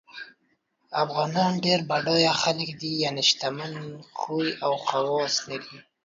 [1.03, 3.73] افغانان ډېر بډایه خلګ دي یعنی شتمن
[4.19, 5.77] خوی او خواص لري